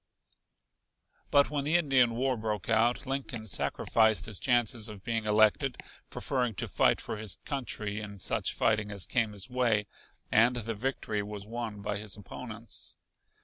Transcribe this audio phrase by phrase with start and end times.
[1.29, 5.77] But when the Indian war broke out Lincoln sacrificed his chances of being elected,
[6.09, 9.85] preferring to fight for his country in such fighting as came his way,
[10.31, 12.95] and the victory was won by his opponents.